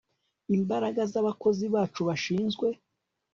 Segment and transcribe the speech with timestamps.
[0.57, 2.67] Imbaraga zabakozi bacu bashinzwe